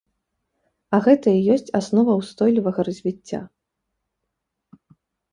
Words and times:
А 0.97 0.99
гэта 1.07 1.33
і 1.39 1.43
ёсць 1.55 1.67
аснова 1.79 2.15
ўстойлівага 2.21 2.85
развіцця! 2.87 3.43